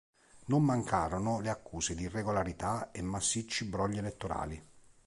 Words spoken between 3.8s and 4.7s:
elettorali.